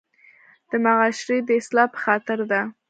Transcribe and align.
د 0.69 0.71
معاشري 0.83 1.37
د 1.45 1.49
اصلاح 1.59 1.87
پۀ 1.93 1.97
خاطر 2.03 2.39
ده 2.51 2.61